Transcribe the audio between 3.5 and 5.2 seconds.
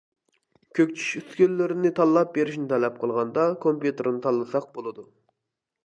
كومپيۇتېرنى تاللىساق بولىدۇ.